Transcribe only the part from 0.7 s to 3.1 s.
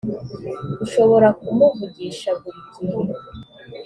ushobora kumuvugisha buri gihe